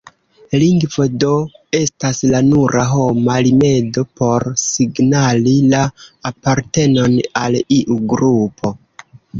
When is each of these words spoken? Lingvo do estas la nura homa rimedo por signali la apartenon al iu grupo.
Lingvo 0.61 1.03
do 1.23 1.33
estas 1.79 2.21
la 2.31 2.41
nura 2.47 2.87
homa 2.93 3.37
rimedo 3.49 4.07
por 4.23 4.49
signali 4.65 5.57
la 5.75 5.85
apartenon 6.33 7.23
al 7.45 7.63
iu 7.83 8.05
grupo. 8.17 8.79